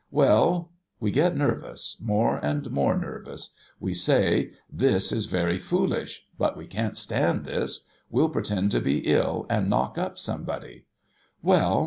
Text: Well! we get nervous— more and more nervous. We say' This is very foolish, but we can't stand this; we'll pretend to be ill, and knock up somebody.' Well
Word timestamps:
Well! 0.09 0.71
we 0.99 1.11
get 1.11 1.37
nervous— 1.37 1.95
more 2.01 2.43
and 2.43 2.71
more 2.71 2.97
nervous. 2.97 3.51
We 3.79 3.93
say' 3.93 4.49
This 4.83 5.11
is 5.11 5.27
very 5.27 5.59
foolish, 5.59 6.25
but 6.39 6.57
we 6.57 6.65
can't 6.65 6.97
stand 6.97 7.45
this; 7.45 7.85
we'll 8.09 8.29
pretend 8.29 8.71
to 8.71 8.79
be 8.81 9.01
ill, 9.07 9.45
and 9.47 9.69
knock 9.69 9.99
up 9.99 10.17
somebody.' 10.17 10.85
Well 11.43 11.79